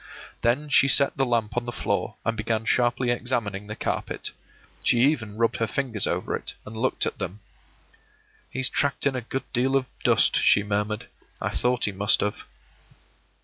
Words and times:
Then 0.41 0.67
she 0.67 0.87
set 0.87 1.15
the 1.15 1.27
lamp 1.27 1.55
on 1.55 1.65
the 1.65 1.71
floor, 1.71 2.15
and 2.25 2.35
began 2.35 2.65
sharply 2.65 3.11
examining 3.11 3.67
the 3.67 3.75
carpet. 3.75 4.31
She 4.83 4.99
even 5.01 5.37
rubbed 5.37 5.57
her 5.57 5.67
fingers 5.67 6.07
over 6.07 6.35
it, 6.35 6.55
and 6.65 6.75
looked 6.75 7.05
at 7.05 7.19
them. 7.19 7.41
“He's 8.49 8.67
tracked 8.67 9.05
in 9.05 9.15
a 9.15 9.21
good 9.21 9.43
deal 9.53 9.75
of 9.75 9.85
dust,” 10.03 10.37
she 10.41 10.63
murmured. 10.63 11.05
“I 11.39 11.49
thought 11.49 11.85
he 11.85 11.91
must 11.91 12.21
have. 12.21 12.45